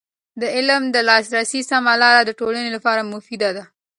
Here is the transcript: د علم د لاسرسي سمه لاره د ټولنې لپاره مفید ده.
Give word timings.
د 0.41 0.43
علم 0.55 0.83
د 0.95 0.97
لاسرسي 1.09 1.61
سمه 1.71 1.93
لاره 2.01 2.21
د 2.25 2.31
ټولنې 2.39 2.69
لپاره 2.75 3.09
مفید 3.13 3.41
ده. 3.57 3.63